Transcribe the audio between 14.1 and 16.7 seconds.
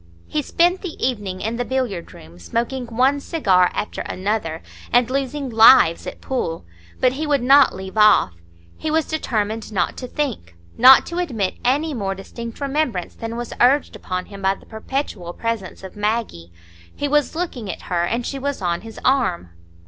him by the perpetual presence of Maggie.